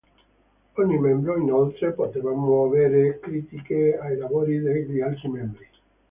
[0.77, 5.67] Ogni membro, inoltre, poteva muovere critiche ai lavori degli altri membri.